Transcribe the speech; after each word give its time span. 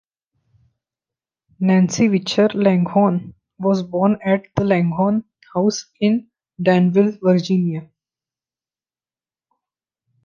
Nancy 1.59 2.09
Witcher 2.09 2.47
Langhorne 2.55 3.35
was 3.59 3.83
born 3.83 4.17
at 4.25 4.47
the 4.55 4.63
Langhorne 4.63 5.25
House 5.53 5.91
in 5.99 6.31
Danville, 6.59 7.19
Virginia. 7.21 7.87